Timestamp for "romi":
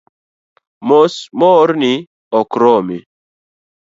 2.61-2.97